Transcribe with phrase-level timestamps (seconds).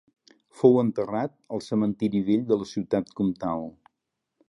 [0.61, 3.71] Fou enterrat al cementiri vell de la ciutat comtal.